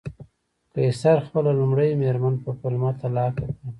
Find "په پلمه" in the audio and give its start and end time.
2.43-2.91